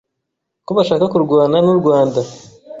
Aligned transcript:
ko 0.65 0.71
bashaka 0.77 1.03
kurwana 1.13 1.57
n’u 1.65 1.75
Rwanda 1.79 2.19